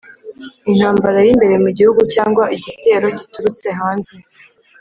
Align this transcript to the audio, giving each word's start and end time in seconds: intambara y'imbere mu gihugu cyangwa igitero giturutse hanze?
intambara 0.71 1.19
y'imbere 1.25 1.55
mu 1.63 1.69
gihugu 1.77 2.01
cyangwa 2.13 2.43
igitero 2.55 3.05
giturutse 3.19 3.67
hanze? 3.79 4.13